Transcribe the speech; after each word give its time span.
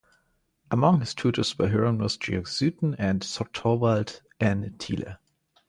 Among 0.71 0.99
his 1.01 1.13
tutors 1.13 1.55
were 1.59 1.67
Hieronymus 1.69 2.17
Georg 2.17 2.45
Zeuthen 2.47 2.95
and 2.97 3.21
Thorvald 3.23 4.21
N. 4.39 4.73
Thiele. 4.79 5.19